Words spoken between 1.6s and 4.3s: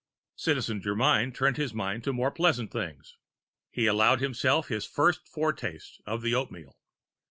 mind to more pleasant things. He allowed